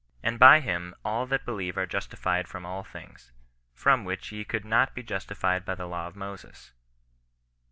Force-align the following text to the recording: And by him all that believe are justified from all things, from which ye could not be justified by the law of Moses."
And 0.23 0.39
by 0.39 0.61
him 0.61 0.95
all 1.05 1.27
that 1.27 1.45
believe 1.45 1.77
are 1.77 1.85
justified 1.85 2.47
from 2.47 2.65
all 2.65 2.83
things, 2.83 3.31
from 3.75 4.03
which 4.03 4.31
ye 4.31 4.43
could 4.43 4.65
not 4.65 4.95
be 4.95 5.03
justified 5.03 5.63
by 5.63 5.75
the 5.75 5.85
law 5.85 6.07
of 6.07 6.15
Moses." 6.15 6.71